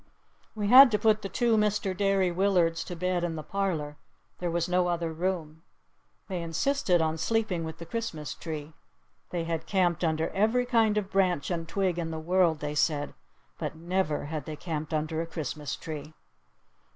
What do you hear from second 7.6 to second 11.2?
with the Christmas tree. They had camped under every kind of